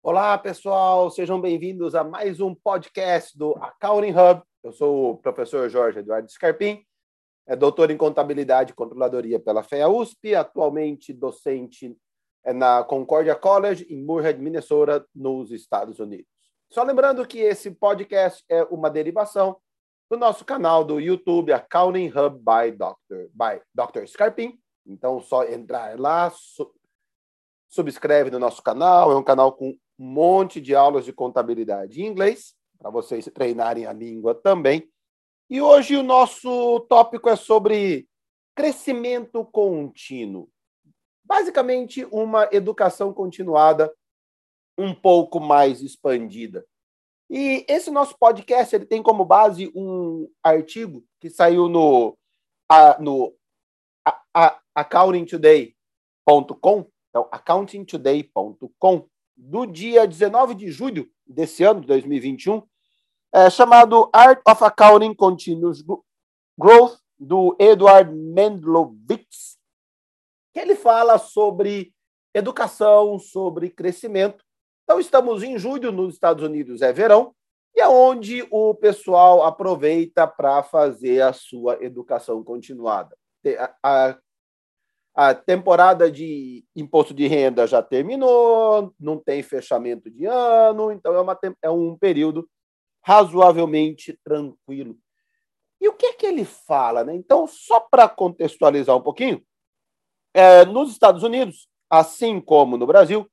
[0.00, 4.42] Olá, pessoal, sejam bem-vindos a mais um podcast do Accounting Hub.
[4.62, 6.84] Eu sou o professor Jorge Eduardo Scarpim,
[7.44, 11.98] é doutor em contabilidade e controladoria pela FEA USP, atualmente docente
[12.44, 16.28] é, na Concordia College, em Moorhead, Minnesota, nos Estados Unidos.
[16.72, 19.56] Só lembrando que esse podcast é uma derivação
[20.08, 23.26] do nosso canal do YouTube Accounting Hub by Dr.
[23.34, 24.06] by Dr.
[24.06, 24.58] Scarpim.
[24.86, 26.32] Então, só entrar lá,
[27.68, 29.12] subscreve no nosso canal.
[29.12, 33.86] É um canal com um monte de aulas de contabilidade em inglês, para vocês treinarem
[33.86, 34.88] a língua também.
[35.50, 38.08] E hoje o nosso tópico é sobre
[38.54, 40.48] crescimento contínuo.
[41.24, 43.92] Basicamente, uma educação continuada
[44.76, 46.64] um pouco mais expandida.
[47.30, 52.16] E esse nosso podcast ele tem como base um artigo que saiu no,
[52.68, 53.34] a, no
[54.34, 56.86] a, accountingtoday.com,
[57.18, 62.62] então accountingtoday.com, do dia 19 de julho desse ano, de 2021,
[63.32, 65.82] é, chamado Art of Accounting Continuous
[66.58, 69.58] Growth, do Edward Mendlovitz,
[70.52, 71.92] que ele fala sobre
[72.32, 74.44] educação, sobre crescimento.
[74.84, 77.34] Então, estamos em julho, nos Estados Unidos é verão,
[77.74, 83.16] e é onde o pessoal aproveita para fazer a sua educação continuada.
[83.82, 84.16] A,
[85.20, 91.20] a temporada de imposto de renda já terminou, não tem fechamento de ano, então é,
[91.20, 92.48] uma, é um período
[93.02, 94.96] razoavelmente tranquilo.
[95.80, 97.02] E o que é que ele fala?
[97.02, 97.16] Né?
[97.16, 99.42] Então, só para contextualizar um pouquinho,
[100.32, 103.28] é, nos Estados Unidos, assim como no Brasil,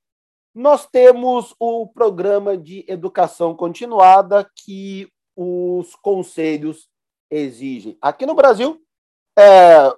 [0.56, 6.90] nós temos o programa de educação continuada que os conselhos
[7.30, 7.96] exigem.
[8.02, 8.82] Aqui no Brasil,
[9.38, 9.96] é,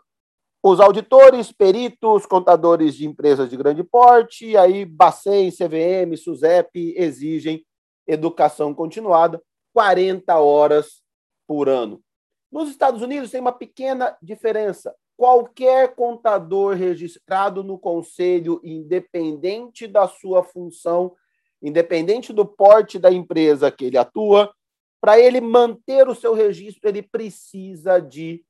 [0.70, 7.66] os auditores, peritos, contadores de empresas de grande porte, aí Bacen, CVM, SUSEP exigem
[8.06, 9.42] educação continuada,
[9.74, 11.02] 40 horas
[11.48, 12.02] por ano.
[12.52, 14.94] Nos Estados Unidos tem uma pequena diferença.
[15.16, 21.16] Qualquer contador registrado no conselho, independente da sua função,
[21.62, 24.54] independente do porte da empresa que ele atua,
[25.00, 28.44] para ele manter o seu registro, ele precisa de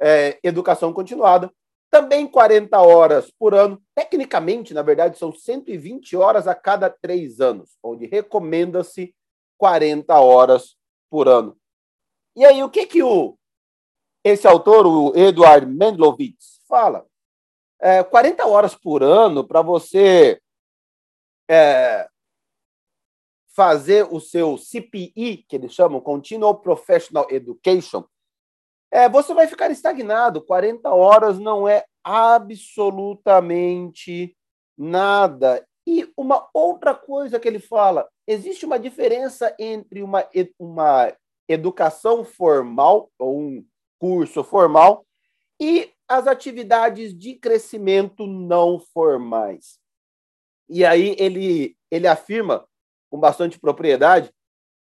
[0.00, 1.50] é, educação continuada
[1.94, 3.80] também 40 horas por ano.
[3.94, 9.14] Tecnicamente, na verdade, são 120 horas a cada três anos, onde recomenda-se
[9.56, 10.76] 40 horas
[11.08, 11.56] por ano.
[12.34, 13.38] E aí, o que, que o,
[14.24, 17.06] esse autor, o Eduard Mendlovitz, fala?
[17.80, 20.40] É, 40 horas por ano para você
[21.48, 22.08] é,
[23.54, 28.04] fazer o seu CPE, que eles chamam Continual Professional Education,
[28.94, 30.40] é, você vai ficar estagnado.
[30.40, 34.36] 40 horas não é absolutamente
[34.78, 35.66] nada.
[35.84, 40.24] E uma outra coisa que ele fala: existe uma diferença entre uma,
[40.56, 41.12] uma
[41.48, 43.66] educação formal, ou um
[43.98, 45.04] curso formal,
[45.60, 49.80] e as atividades de crescimento não formais.
[50.68, 52.64] E aí ele, ele afirma
[53.10, 54.32] com bastante propriedade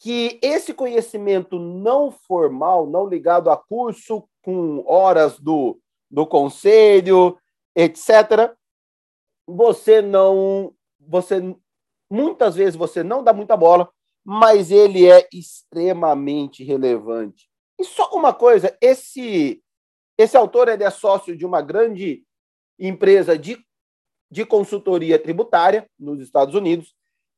[0.02, 5.78] que esse conhecimento não formal, não ligado a curso com horas do,
[6.10, 7.38] do conselho,
[7.74, 8.52] etc.,
[9.46, 10.74] você não.
[11.00, 11.40] Você
[12.10, 13.88] muitas vezes você não dá muita bola,
[14.24, 17.48] mas ele é extremamente relevante.
[17.78, 19.62] E só uma coisa, esse
[20.18, 22.24] esse autor ele é sócio de uma grande
[22.76, 23.64] empresa de,
[24.30, 26.92] de consultoria tributária nos Estados Unidos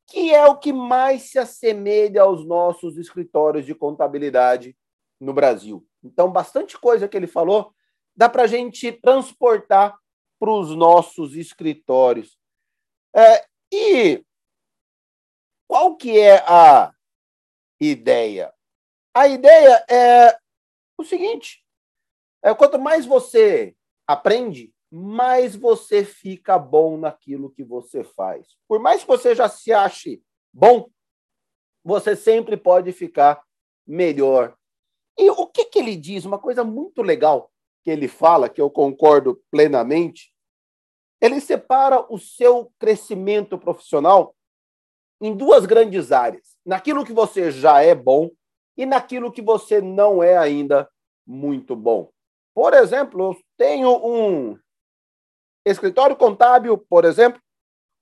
[0.07, 4.77] que é o que mais se assemelha aos nossos escritórios de contabilidade
[5.21, 5.87] no Brasil.
[6.03, 7.75] Então, bastante coisa que ele falou
[8.17, 9.97] dá para a gente transportar
[10.39, 12.39] para os nossos escritórios.
[13.15, 14.25] É, e
[15.67, 16.93] qual que é a
[17.81, 18.53] ideia?
[19.15, 20.37] A ideia é
[20.99, 21.65] o seguinte:
[22.43, 23.75] é, quanto mais você
[24.07, 28.47] aprende, mais você fica bom naquilo que você faz.
[28.69, 30.23] Por mais que você já se ache
[30.53, 30.89] bom,
[31.83, 33.43] você sempre pode ficar
[33.85, 34.57] melhor.
[35.19, 36.25] E o que, que ele diz?
[36.25, 37.51] Uma coisa muito legal
[37.83, 40.33] que ele fala, que eu concordo plenamente,
[41.21, 44.33] ele separa o seu crescimento profissional
[45.21, 48.31] em duas grandes áreas: naquilo que você já é bom
[48.77, 50.89] e naquilo que você não é ainda
[51.27, 52.13] muito bom.
[52.55, 54.57] Por exemplo, eu tenho um
[55.65, 57.41] escritório contábil, por exemplo,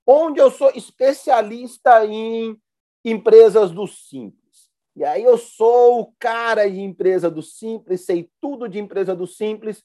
[0.05, 2.57] onde eu sou especialista em
[3.03, 4.69] empresas do Simples.
[4.95, 9.25] E aí eu sou o cara de empresa do Simples, sei tudo de empresa do
[9.25, 9.83] Simples.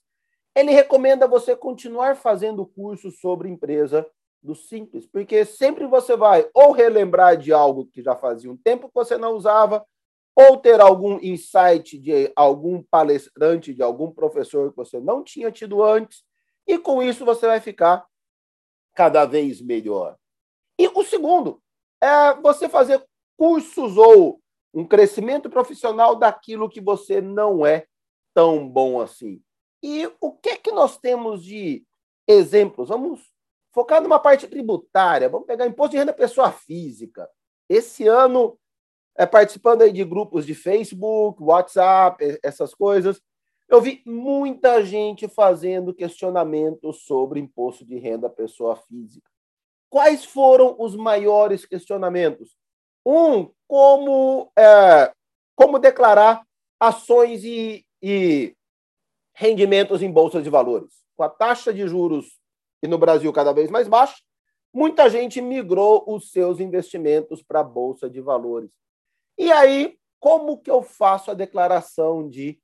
[0.55, 4.07] Ele recomenda você continuar fazendo curso sobre empresa
[4.43, 8.89] do simples, porque sempre você vai ou relembrar de algo que já fazia um tempo
[8.89, 9.85] que você não usava,
[10.35, 15.83] ou ter algum insight de algum palestrante, de algum professor que você não tinha tido
[15.83, 16.23] antes,
[16.69, 18.07] e com isso você vai ficar
[18.95, 20.17] cada vez melhor.
[20.79, 21.63] E o segundo
[22.01, 23.03] é você fazer
[23.37, 24.41] cursos ou
[24.75, 27.87] um crescimento profissional daquilo que você não é
[28.35, 29.43] tão bom assim.
[29.83, 31.85] E o que é que nós temos de
[32.27, 32.89] exemplos?
[32.89, 33.33] Vamos
[33.73, 37.29] focar numa parte tributária, vamos pegar imposto de renda pessoa física.
[37.69, 38.59] Esse ano
[39.17, 43.21] é, participando aí de grupos de Facebook, WhatsApp, essas coisas,
[43.69, 49.31] eu vi muita gente fazendo questionamentos sobre imposto de renda pessoa física.
[49.91, 52.57] Quais foram os maiores questionamentos?
[53.05, 55.13] Um, como, é,
[55.55, 56.43] como declarar
[56.81, 58.55] ações e, e
[59.35, 60.93] rendimentos em bolsas de valores.
[61.17, 62.39] Com a taxa de juros
[62.83, 64.17] e no Brasil cada vez mais baixa,
[64.73, 68.71] muita gente migrou os seus investimentos para a bolsa de valores.
[69.37, 72.59] E aí, como que eu faço a declaração de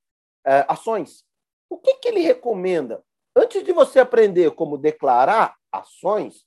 [0.46, 1.25] é, ações?
[1.69, 3.02] O que, que ele recomenda?
[3.37, 6.44] Antes de você aprender como declarar ações,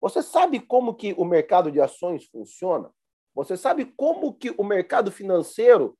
[0.00, 2.90] você sabe como que o mercado de ações funciona?
[3.34, 5.96] Você sabe como que o mercado financeiro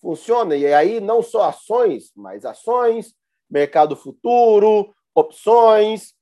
[0.00, 0.56] funciona?
[0.56, 3.14] E aí não só ações, mas ações,
[3.50, 6.14] mercado futuro, opções,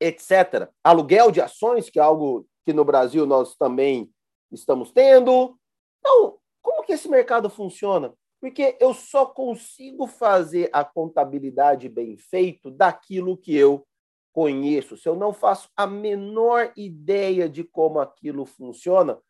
[0.00, 0.68] etc.
[0.82, 4.10] Aluguel de ações, que é algo que no Brasil nós também
[4.50, 5.56] estamos tendo,
[6.00, 8.12] então, como que esse mercado funciona?
[8.40, 13.86] Porque eu só consigo fazer a contabilidade bem feito daquilo que eu
[14.32, 14.96] conheço.
[14.96, 19.20] Se eu não faço a menor ideia de como aquilo funciona,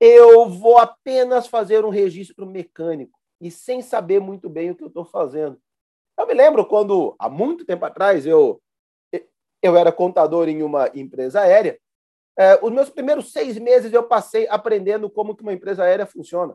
[0.00, 4.88] eu vou apenas fazer um registro mecânico e sem saber muito bem o que eu
[4.88, 5.60] estou fazendo.
[6.18, 8.60] Eu me lembro quando, há muito tempo atrás, eu,
[9.62, 11.78] eu era contador em uma empresa aérea
[12.38, 16.54] é, os meus primeiros seis meses eu passei aprendendo como que uma empresa aérea funciona.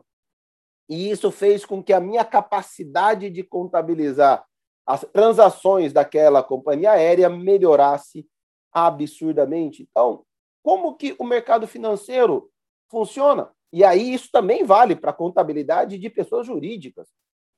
[0.88, 4.44] E isso fez com que a minha capacidade de contabilizar
[4.86, 8.28] as transações daquela companhia aérea melhorasse
[8.72, 9.88] absurdamente.
[9.90, 10.24] Então,
[10.62, 12.50] como que o mercado financeiro
[12.90, 13.50] funciona?
[13.72, 17.08] E aí isso também vale para a contabilidade de pessoas jurídicas.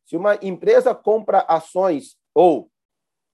[0.04, 2.70] Se uma empresa compra ações ou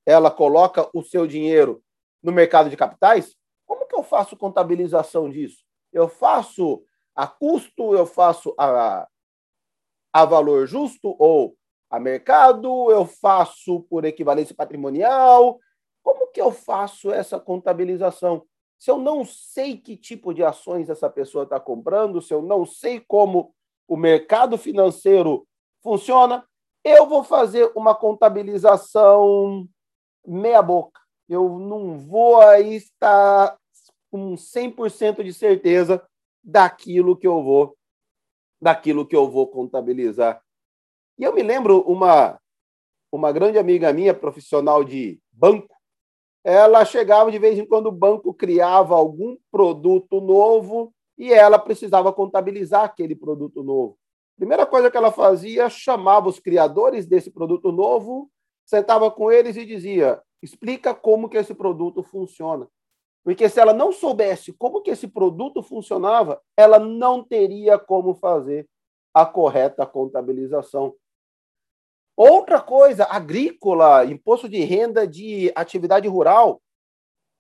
[0.07, 1.83] ela coloca o seu dinheiro
[2.23, 3.37] no mercado de capitais,
[3.67, 5.63] como que eu faço contabilização disso?
[5.93, 6.83] Eu faço
[7.15, 9.07] a custo, eu faço a,
[10.13, 11.57] a valor justo ou
[11.89, 15.59] a mercado, eu faço por equivalência patrimonial.
[16.03, 18.45] Como que eu faço essa contabilização?
[18.79, 22.67] Se eu não sei que tipo de ações essa pessoa está comprando, se eu não
[22.67, 23.55] sei como
[23.87, 25.47] o mercado financeiro
[25.83, 26.45] funciona,
[26.83, 29.69] eu vou fazer uma contabilização
[30.27, 31.01] meia boca.
[31.29, 33.57] Eu não vou aí estar
[34.11, 36.03] com 100% de certeza
[36.43, 37.77] daquilo que eu vou
[38.63, 40.41] daquilo que eu vou contabilizar.
[41.19, 42.39] E eu me lembro uma
[43.11, 45.77] uma grande amiga minha, profissional de banco,
[46.43, 52.11] ela chegava de vez em quando o banco criava algum produto novo e ela precisava
[52.11, 53.99] contabilizar aquele produto novo.
[54.35, 58.31] Primeira coisa que ela fazia, chamava os criadores desse produto novo,
[58.65, 62.67] sentava com eles e dizia: "Explica como que esse produto funciona".
[63.25, 68.69] Porque se ela não soubesse como que esse produto funcionava, ela não teria como fazer
[69.15, 70.95] a correta contabilização.
[72.17, 76.61] Outra coisa, agrícola, imposto de renda de atividade rural,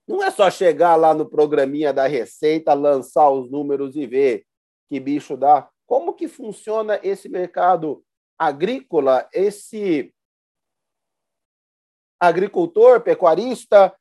[0.07, 4.45] não é só chegar lá no programinha da Receita, lançar os números e ver
[4.89, 5.69] que bicho dá.
[5.87, 8.05] Como que funciona esse mercado
[8.39, 10.13] agrícola, esse
[12.21, 13.95] agricultor, pecuarista,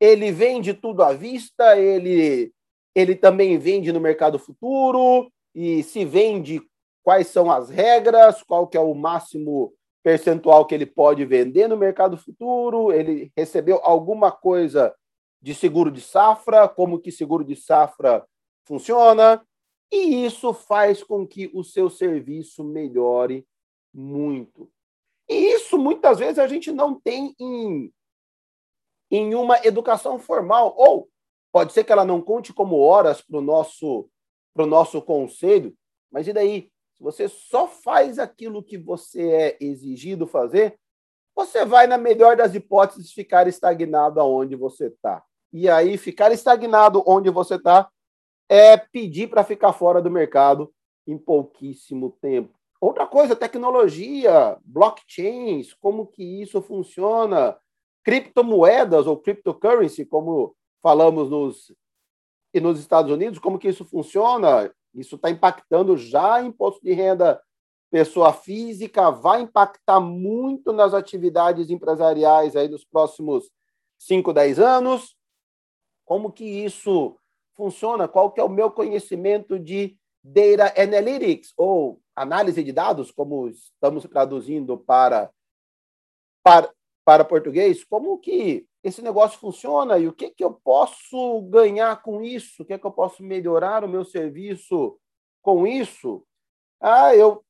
[0.00, 2.52] ele vende tudo à vista, ele,
[2.94, 6.62] ele também vende no mercado futuro, e se vende
[7.02, 11.76] quais são as regras, qual que é o máximo percentual que ele pode vender no
[11.76, 14.94] mercado futuro, ele recebeu alguma coisa
[15.40, 18.24] de seguro de safra, como que seguro de safra
[18.64, 19.42] funciona,
[19.90, 23.46] e isso faz com que o seu serviço melhore
[23.92, 24.70] muito.
[25.28, 27.92] E isso muitas vezes a gente não tem em
[29.10, 30.74] em uma educação formal.
[30.76, 31.08] Ou
[31.52, 34.08] pode ser que ela não conte como horas para o nosso,
[34.56, 35.74] nosso conselho,
[36.10, 36.70] mas e daí?
[36.94, 40.76] Se você só faz aquilo que você é exigido fazer,
[41.32, 45.22] você vai, na melhor das hipóteses, ficar estagnado aonde você está.
[45.52, 47.88] E aí, ficar estagnado onde você está
[48.48, 50.74] é pedir para ficar fora do mercado
[51.06, 52.58] em pouquíssimo tempo.
[52.80, 57.56] Outra coisa, tecnologia, blockchains, como que isso funciona,
[58.04, 61.72] criptomoedas ou cryptocurrency, como falamos nos
[62.52, 64.72] e nos Estados Unidos, como que isso funciona?
[64.94, 67.40] Isso está impactando já imposto de renda
[67.90, 73.50] pessoa física, vai impactar muito nas atividades empresariais aí nos próximos
[73.98, 75.16] 5, 10 anos.
[76.04, 77.16] Como que isso
[77.54, 78.08] funciona?
[78.08, 84.04] Qual que é o meu conhecimento de data analytics ou análise de dados, como estamos
[84.04, 85.30] traduzindo para
[86.42, 86.72] para,
[87.08, 87.82] para português?
[87.84, 92.62] Como que esse negócio funciona e o que que eu posso ganhar com isso?
[92.62, 94.94] O que que eu posso melhorar o meu serviço
[95.40, 96.22] com isso?
[96.78, 97.42] Ah, eu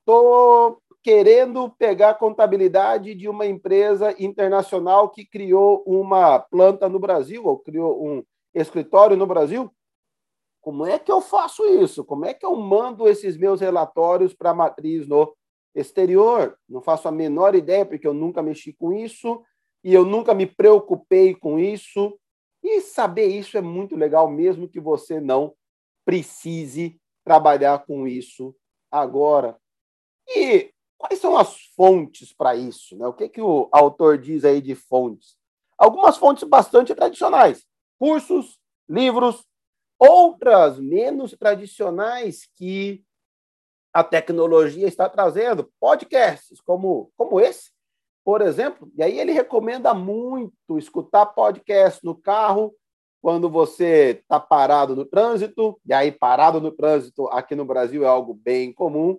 [0.00, 7.46] estou querendo pegar a contabilidade de uma empresa internacional que criou uma planta no Brasil,
[7.46, 9.72] ou criou um escritório no Brasil.
[10.60, 12.04] Como é que eu faço isso?
[12.04, 15.32] Como é que eu mando esses meus relatórios para a matriz no
[15.74, 16.58] exterior?
[16.68, 19.42] Não faço a menor ideia, porque eu nunca mexi com isso
[19.82, 22.18] e eu nunca me preocupei com isso.
[22.62, 25.54] E saber isso é muito legal, mesmo que você não
[26.04, 28.54] precise trabalhar com isso
[28.90, 29.56] agora.
[30.26, 32.96] E quais são as fontes para isso?
[32.96, 33.06] Né?
[33.06, 35.36] O que, que o autor diz aí de fontes?
[35.76, 37.66] Algumas fontes bastante tradicionais,
[37.98, 39.44] cursos, livros,
[39.98, 43.02] outras menos tradicionais que
[43.94, 47.70] a tecnologia está trazendo, podcasts como, como esse,
[48.24, 48.90] por exemplo.
[48.96, 52.74] E aí ele recomenda muito escutar podcast no carro,
[53.22, 58.06] quando você está parado no trânsito, e aí parado no trânsito aqui no Brasil é
[58.06, 59.18] algo bem comum,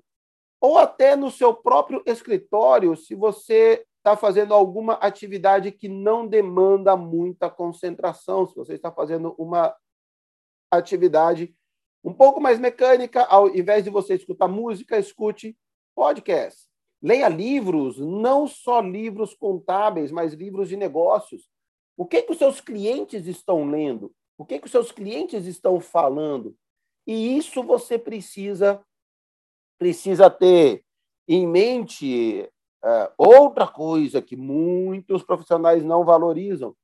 [0.62, 6.96] ou até no seu próprio escritório, se você está fazendo alguma atividade que não demanda
[6.96, 9.74] muita concentração, se você está fazendo uma
[10.70, 11.56] atividade
[12.06, 15.58] um pouco mais mecânica, ao invés de você escutar música, escute
[15.96, 16.68] podcast.
[17.02, 21.50] Leia livros, não só livros contábeis, mas livros de negócios.
[21.98, 24.14] O que, que os seus clientes estão lendo?
[24.38, 26.56] O que, que os seus clientes estão falando?
[27.08, 28.80] E isso você precisa
[29.78, 30.86] precisa ter
[31.28, 32.50] em mente
[32.84, 36.76] uh, outra coisa que muitos profissionais não valorizam: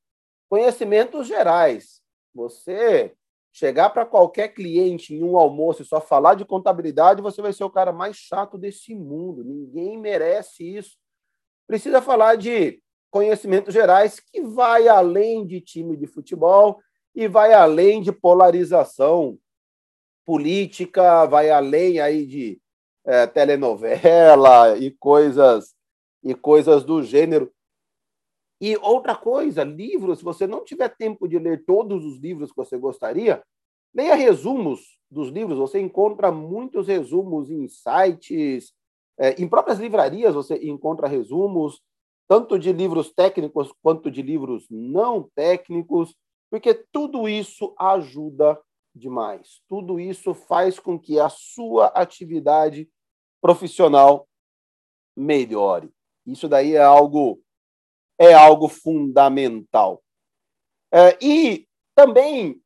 [0.48, 2.02] conhecimentos gerais.
[2.34, 3.14] Você
[3.52, 7.64] chegar para qualquer cliente em um almoço e só falar de contabilidade, você vai ser
[7.64, 9.44] o cara mais chato desse mundo.
[9.44, 10.96] Ninguém merece isso.
[11.66, 16.80] Precisa falar de conhecimentos gerais que vai além de time de futebol
[17.14, 19.38] e vai além de polarização
[20.24, 22.60] política, vai além aí de
[23.04, 25.74] é, telenovela e coisas
[26.22, 27.52] e coisas do gênero.
[28.62, 32.56] E outra coisa, livros, se você não tiver tempo de ler todos os livros que
[32.56, 33.42] você gostaria,
[33.92, 35.58] leia resumos dos livros.
[35.58, 38.72] Você encontra muitos resumos em sites,
[39.18, 41.82] é, em próprias livrarias você encontra resumos,
[42.28, 46.14] tanto de livros técnicos quanto de livros não técnicos,
[46.48, 48.56] porque tudo isso ajuda
[48.94, 49.60] demais.
[49.68, 52.88] Tudo isso faz com que a sua atividade
[53.40, 54.28] profissional
[55.16, 55.90] melhore.
[56.24, 57.42] Isso daí é algo
[58.22, 60.00] é algo fundamental.
[60.92, 62.62] É, e também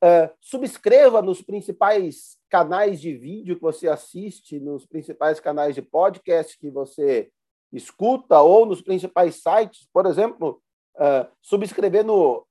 [0.00, 6.56] é, subscreva nos principais canais de vídeo que você assiste, nos principais canais de podcast
[6.56, 7.30] que você
[7.72, 10.62] escuta ou nos principais sites, por exemplo,
[10.96, 12.46] é, subscrever no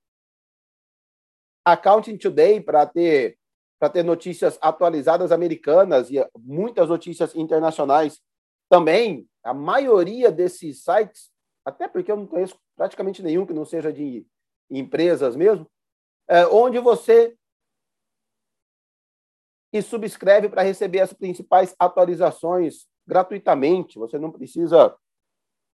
[1.66, 3.38] Accounting Today para ter
[3.80, 8.20] para ter notícias atualizadas americanas e muitas notícias internacionais
[8.70, 9.26] também.
[9.42, 11.29] A maioria desses sites,
[11.66, 14.26] até porque eu não conheço praticamente nenhum que não seja de
[14.70, 15.70] empresas mesmo,
[16.28, 17.36] é, onde você
[19.72, 24.00] e subscreve para receber as principais atualizações gratuitamente.
[24.00, 24.96] Você não precisa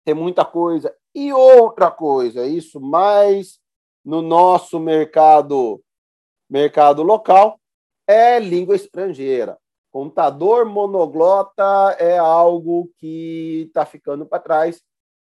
[0.06, 0.96] ter muita coisa.
[1.14, 3.60] E outra coisa, isso mais
[4.06, 5.82] no nosso mercado
[6.50, 7.60] mercado local
[8.08, 9.58] é língua estrangeira.
[9.92, 14.82] Contador monoglota é algo que está ficando para trás.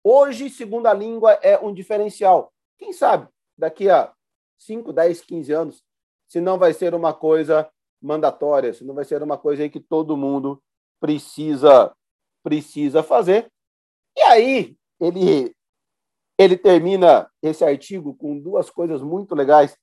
[0.04, 2.52] Hoje, segunda língua é um diferencial.
[2.78, 4.12] Quem sabe, daqui a
[4.58, 5.84] 5, 10, 15 anos,
[6.26, 9.80] se não vai ser uma coisa mandatória, se não vai ser uma coisa aí que
[9.80, 10.60] todo mundo
[11.00, 11.94] precisa
[12.42, 13.48] precisa fazer.
[14.16, 15.54] E aí, ele
[16.36, 19.76] ele termina esse artigo com duas coisas muito legais,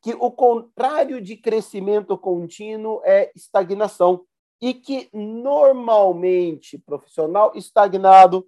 [0.00, 4.24] que o contrário de crescimento contínuo é estagnação
[4.60, 8.46] e que normalmente profissional estagnado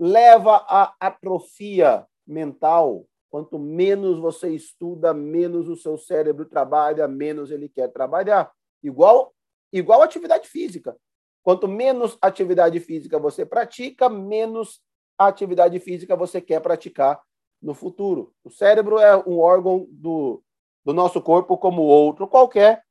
[0.00, 3.04] leva à atrofia mental.
[3.28, 8.50] Quanto menos você estuda, menos o seu cérebro trabalha, menos ele quer trabalhar.
[8.82, 9.34] Igual
[9.70, 10.96] igual atividade física.
[11.42, 14.80] Quanto menos atividade física você pratica, menos
[15.18, 17.20] atividade física você quer praticar
[17.62, 18.32] no futuro.
[18.42, 20.42] O cérebro é um órgão do,
[20.84, 22.82] do nosso corpo como outro qualquer,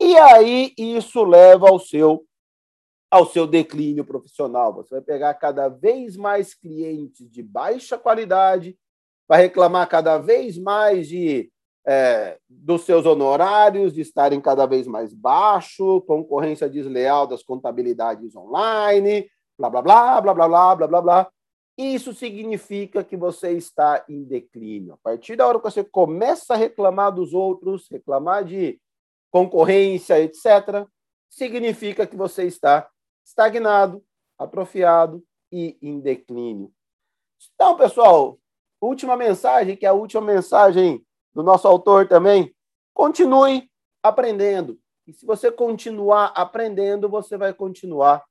[0.00, 2.24] e aí isso leva ao seu
[3.10, 4.74] ao seu declínio profissional.
[4.74, 8.76] Você vai pegar cada vez mais clientes de baixa qualidade,
[9.28, 11.50] vai reclamar cada vez mais de
[11.88, 19.30] é, dos seus honorários de estarem cada vez mais baixo, concorrência desleal das contabilidades online,
[19.56, 21.30] blá blá blá blá blá blá blá blá blá.
[21.78, 24.94] Isso significa que você está em declínio.
[24.94, 28.80] A partir da hora que você começa a reclamar dos outros, reclamar de
[29.30, 30.86] concorrência, etc.,
[31.28, 32.88] significa que você está
[33.26, 34.04] estagnado,
[34.38, 36.72] atrofiado e em declínio.
[37.54, 38.38] Então, pessoal,
[38.80, 41.04] última mensagem, que é a última mensagem
[41.34, 42.54] do nosso autor também.
[42.94, 43.68] Continue
[44.02, 44.78] aprendendo.
[45.06, 48.24] E se você continuar aprendendo, você vai continuar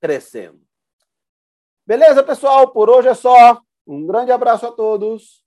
[0.00, 0.60] crescendo.
[1.86, 2.70] Beleza, pessoal?
[2.70, 3.60] Por hoje é só.
[3.86, 5.41] Um grande abraço a todos.